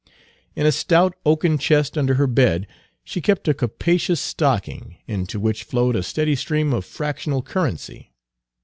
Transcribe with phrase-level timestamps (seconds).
[0.55, 2.65] In a stout oaken chest under her bed
[3.03, 8.11] she kept a capacious stocking, into which flowed a steady stream of fractional currency.